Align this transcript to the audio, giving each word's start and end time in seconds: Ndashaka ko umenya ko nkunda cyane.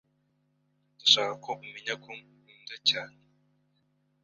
Ndashaka 0.95 1.33
ko 1.43 1.51
umenya 1.63 1.93
ko 2.03 2.09
nkunda 2.21 2.75
cyane. 2.89 3.19